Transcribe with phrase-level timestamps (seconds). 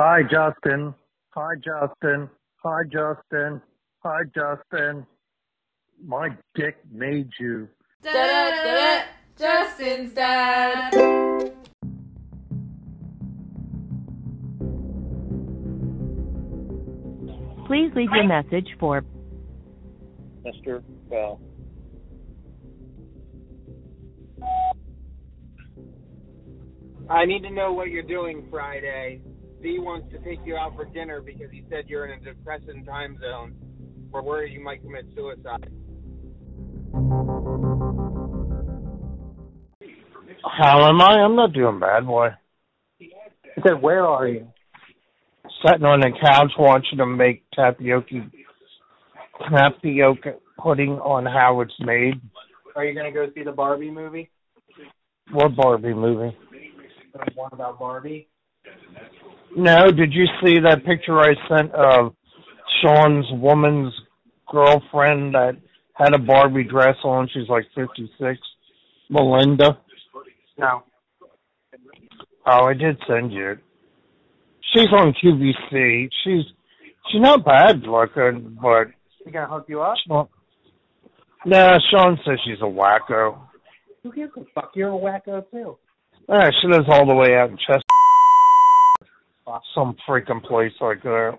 [0.00, 0.94] Hi, Justin.
[1.30, 2.30] Hi, Justin.
[2.62, 3.60] Hi, Justin.
[4.04, 5.04] Hi, Justin.
[6.06, 7.66] My dick made you.
[8.04, 9.02] Da da da da.
[9.36, 10.92] Justin's dad.
[17.66, 19.02] Please leave your message for
[20.46, 20.80] Mr.
[21.10, 21.40] Bell.
[27.10, 29.22] I need to know what you're doing Friday.
[29.62, 32.84] Z wants to take you out for dinner because he said you're in a depressing
[32.84, 33.54] time zone.
[34.12, 35.68] or where you might commit suicide.
[40.58, 41.20] How am I?
[41.20, 42.28] I'm not doing bad, boy.
[43.00, 44.46] I said, where are you?
[45.66, 48.30] Sitting on the couch watching them make tapioca
[49.50, 52.14] tapioca pudding on how it's made.
[52.76, 54.30] Are you going to go see the Barbie movie?
[55.32, 56.36] What Barbie movie?
[57.12, 58.28] The one about Barbie?
[59.58, 62.14] No, did you see that picture I sent of
[62.80, 63.92] Sean's woman's
[64.48, 65.56] girlfriend that
[65.94, 67.28] had a Barbie dress on?
[67.34, 68.38] She's like 56.
[69.10, 69.78] Melinda.
[70.56, 70.84] No.
[72.46, 73.58] Oh, I did send you it.
[74.72, 76.08] She's on QVC.
[76.22, 76.44] She's
[77.10, 78.92] she's not bad looking, but
[79.24, 79.96] She to hook you up?
[80.06, 80.28] Sean,
[81.44, 83.40] nah, Sean says she's a wacko.
[84.04, 84.70] Who gives a fuck?
[84.76, 85.78] You're a wacko, too.
[86.28, 87.82] Yeah, she lives all the way out in Chester,
[89.74, 91.38] some freaking place like that.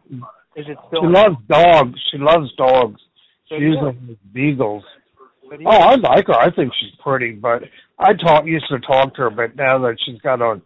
[0.56, 1.12] Is it She still...
[1.12, 2.00] loves dogs.
[2.12, 3.00] She loves dogs.
[3.48, 3.72] She So do you.
[3.72, 4.84] usually has beagles.
[5.50, 5.70] So do you.
[5.70, 6.36] Oh, I like her.
[6.36, 7.64] I think she's pretty, but
[7.98, 10.62] I talk used to talk to her, but now that she's got on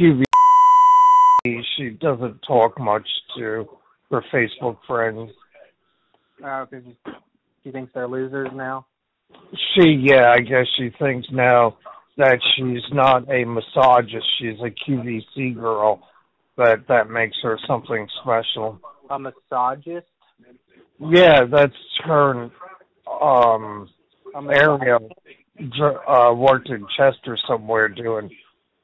[0.00, 0.22] QV,
[1.76, 3.66] she doesn't talk much to
[4.10, 5.30] her Facebook friends.
[6.42, 7.14] Oh, 'cause you-
[7.62, 8.86] she thinks they're losers now?
[9.74, 11.76] She, yeah, I guess she thinks now
[12.16, 14.26] that she's not a misogynist.
[14.38, 16.06] She's a QVC girl.
[16.56, 18.80] That that makes her something special.
[19.10, 20.06] A misogynist?
[21.00, 21.72] Yeah, that's
[22.04, 22.50] her.
[23.22, 23.88] Um,
[24.34, 24.82] A misogynist?
[24.82, 25.08] Ariel
[25.76, 28.30] dr- uh, worked in Chester somewhere doing.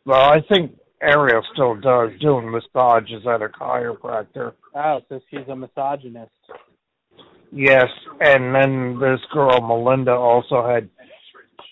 [0.04, 0.72] Well, I think
[1.02, 4.52] Ariel still does doing massages at a chiropractor.
[4.74, 6.30] Oh, so she's a misogynist.
[7.52, 7.86] Yes,
[8.20, 10.88] and then this girl Melinda also had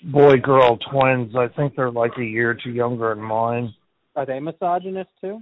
[0.05, 1.35] boy girl twins.
[1.37, 3.75] I think they're like a year or two younger than mine.
[4.17, 5.41] Are they misogynist, too?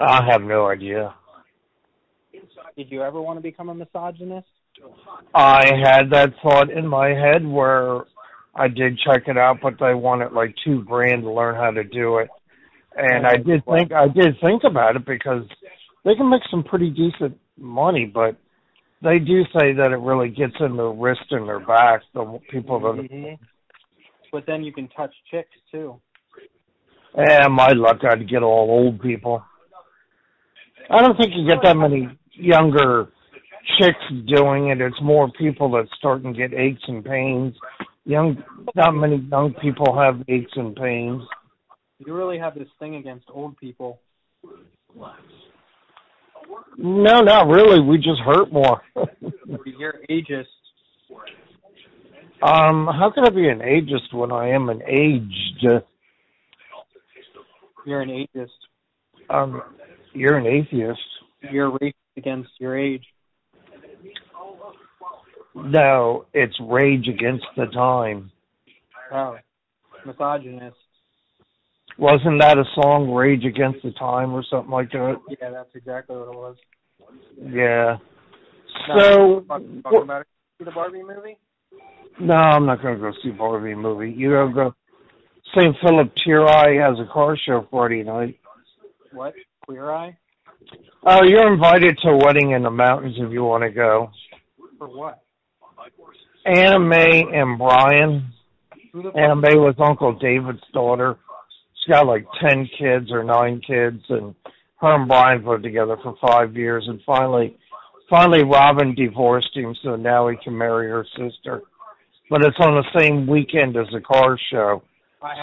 [0.00, 1.14] I have no idea.
[2.76, 4.46] Did you ever want to become a misogynist?
[5.34, 8.02] I had that thought in my head where
[8.54, 11.84] I did check it out, but they wanted like two grand to learn how to
[11.84, 12.28] do it.
[12.96, 15.44] And I did think I did think about it because
[16.04, 18.36] they can make some pretty decent money, but
[19.02, 22.02] they do say that it really gets in their wrist and their back.
[22.14, 23.34] The people that hmm
[24.32, 26.00] But then you can touch chicks, too.
[27.16, 29.42] Yeah, my luck, I'd get all old people.
[30.90, 33.08] I don't think you get that many younger
[33.78, 34.80] chicks doing it.
[34.80, 37.54] It's more people that start and get aches and pains.
[38.04, 38.42] Young,
[38.74, 41.22] not many young people have aches and pains.
[41.98, 44.00] You really have this thing against old people.
[46.78, 47.80] No, not really.
[47.80, 48.80] We just hurt more.
[49.78, 50.44] You're ageist.
[52.42, 55.66] um, how can I be an ageist when I am an aged?
[57.84, 58.48] You're an ageist.
[59.28, 59.60] Um,
[60.12, 61.00] you're an atheist.
[61.52, 63.04] You're racist against your age.
[65.54, 68.30] No, it's rage against the time.
[69.12, 69.36] Oh,
[70.06, 70.76] misogynist.
[71.96, 75.16] Wasn't that a song, Rage Against the Time, or something like that?
[75.40, 76.56] Yeah, that's exactly what it was.
[77.42, 77.96] Yeah.
[78.88, 80.26] No, So, talk- talking about it.
[80.58, 81.38] See the Barbie movie?
[82.20, 84.12] no, I'm not going to go see Barbie movie.
[84.12, 84.74] You gotta go.
[85.56, 85.74] St.
[85.82, 88.38] Philip Tear has a car show Friday night.
[89.12, 89.34] What?
[89.68, 90.16] Queer Eye?
[91.04, 94.10] Oh, you're invited to a wedding in the mountains if you want to go.
[94.78, 95.22] For what?
[96.46, 98.32] Anna Mae and Brian.
[98.94, 101.18] Anna Mae was Uncle David's daughter.
[101.74, 104.34] She's got like ten kids or nine kids, and
[104.80, 107.58] her and Brian lived together for five years, and finally,
[108.08, 111.60] finally Robin divorced him, so now he can marry her sister.
[112.30, 114.82] But it's on the same weekend as the car show.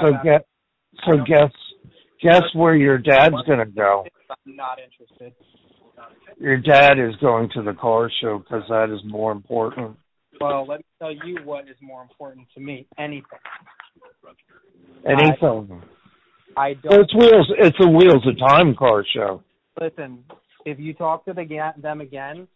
[0.02, 0.48] So get,
[1.06, 1.52] so guess,
[2.22, 4.06] guess where your dad's gonna go.
[4.30, 5.34] I'm not interested.
[6.40, 9.96] Your dad is going to the car show because that is more important.
[10.42, 12.88] Well, let me tell you what is more important to me.
[12.98, 13.24] Anything.
[15.08, 15.82] Anything.
[16.58, 17.52] I Well, don't it's wheels.
[17.58, 19.42] It's a wheels of time car show.
[19.80, 20.24] listen.
[20.66, 22.48] If you talk to the, them again,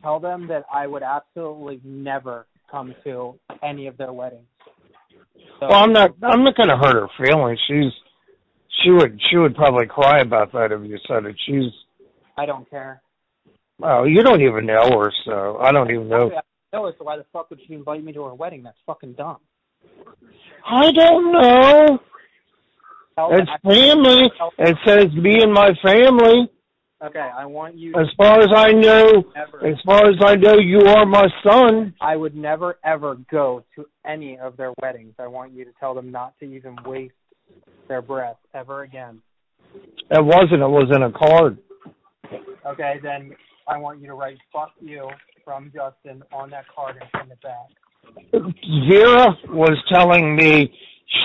[0.00, 4.46] tell them that I would absolutely never come to any of their weddings.
[5.58, 6.12] So, Well, I'm not.
[6.22, 7.58] I'm not going to hurt her feelings.
[7.68, 7.92] She's.
[8.82, 9.20] She would.
[9.30, 11.36] She would probably cry about that if you said it.
[11.46, 11.72] She's.
[12.36, 13.00] I don't care.
[13.82, 16.30] Oh, you don't even know her, so I don't even know.
[16.30, 18.62] I know her, so why the fuck would she invite me to her wedding?
[18.62, 19.38] That's fucking dumb.
[20.66, 21.98] I don't know.
[23.18, 24.30] It's family.
[24.58, 26.50] It says me and my family.
[27.02, 27.92] Okay, I want you.
[27.94, 29.66] As far as I know, Never.
[29.66, 31.94] as far as I know, you are my son.
[32.00, 35.14] I would never ever go to any of their weddings.
[35.18, 37.14] I want you to tell them not to even waste
[37.88, 39.20] their breath ever again.
[40.10, 40.62] It wasn't.
[40.62, 41.58] It was in a card.
[42.66, 43.34] Okay, then
[43.68, 45.08] I want you to write "fuck you"
[45.44, 47.68] from Justin on that card and send it back.
[48.88, 50.72] Vera was telling me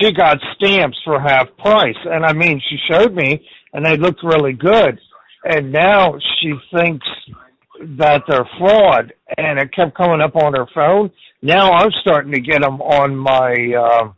[0.00, 4.22] she got stamps for half price, and I mean, she showed me, and they looked
[4.22, 4.98] really good.
[5.44, 7.06] And now she thinks
[7.98, 11.10] that they're fraud, and it kept coming up on her phone.
[11.42, 14.12] Now I'm starting to get them on my uh,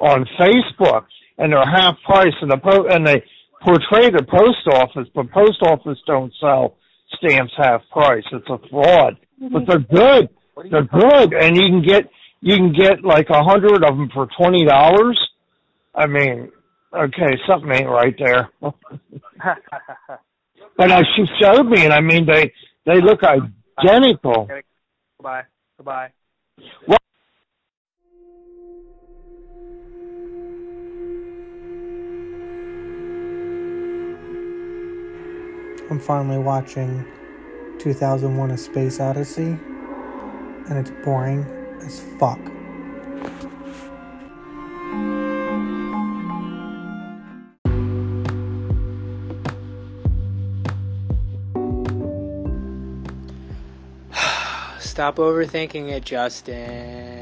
[0.00, 1.04] on Facebook,
[1.38, 3.22] and they're half price, and the po- and they
[3.62, 6.76] portray the post office, but post office don't sell
[7.16, 8.24] stamps half price.
[8.32, 10.28] It's a fraud, but they're good.
[10.54, 12.10] What are you They're good, and you can get
[12.40, 15.18] you can get like a hundred of them for twenty dollars.
[15.94, 16.50] I mean,
[16.92, 18.50] okay, something ain't right there.
[18.60, 18.74] but
[20.90, 22.52] uh, she showed me, and I mean, they
[22.86, 24.48] they look identical.
[25.18, 25.42] Goodbye.
[25.78, 26.10] Goodbye.
[35.90, 37.04] I'm finally watching
[37.78, 39.58] 2001 A Space Odyssey,
[40.68, 41.44] and it's boring
[41.82, 42.38] as fuck.
[54.80, 57.13] Stop overthinking it, Justin.